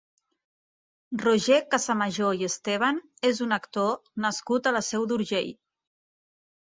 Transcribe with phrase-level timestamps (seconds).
[1.23, 3.93] Roger Casamajor i Esteban és un actor
[4.27, 5.53] nascut a la Seu d'Urgell.